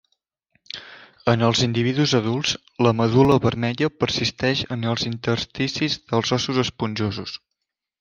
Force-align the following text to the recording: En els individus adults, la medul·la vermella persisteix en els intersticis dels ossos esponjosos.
En 1.33 1.45
els 1.49 1.61
individus 1.67 2.15
adults, 2.21 2.55
la 2.87 2.95
medul·la 3.03 3.37
vermella 3.45 3.93
persisteix 4.01 4.67
en 4.79 4.91
els 4.95 5.09
intersticis 5.15 6.03
dels 6.13 6.39
ossos 6.41 6.65
esponjosos. 6.71 7.43